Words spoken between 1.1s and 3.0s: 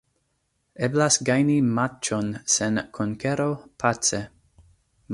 gajni matĉon sen